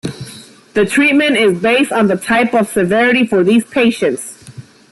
[0.73, 4.43] The treatment is based on the type of severity for these patients.